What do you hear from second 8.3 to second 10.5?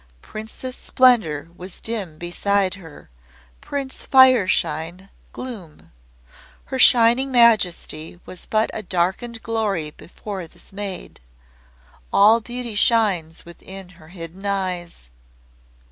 but a darkened glory before